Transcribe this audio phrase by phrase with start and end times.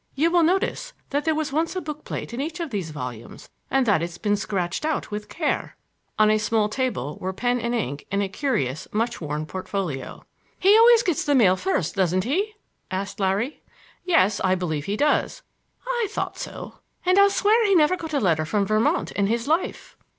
[0.15, 3.49] You will notice that there was once a book plate in each of these volumes
[3.69, 5.77] and that it's been scratched out with care."
[6.17, 10.25] On a small table were pen and ink and a curious much worn portfolio.
[10.57, 12.55] "He always gets the mail first, doesn't he?"
[12.89, 13.61] asked Larry.
[14.03, 15.43] "Yes, I believe he does."
[15.85, 19.47] "I thought so; and I'll swear he never got a letter from Vermont in his
[19.47, 19.95] life."